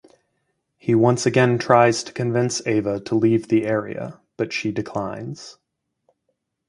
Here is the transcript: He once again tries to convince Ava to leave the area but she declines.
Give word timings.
He 0.79 0.95
once 0.95 1.27
again 1.27 1.59
tries 1.59 2.01
to 2.05 2.11
convince 2.11 2.65
Ava 2.65 2.99
to 3.01 3.13
leave 3.13 3.49
the 3.49 3.67
area 3.67 4.19
but 4.35 4.51
she 4.51 4.71
declines. 4.71 5.59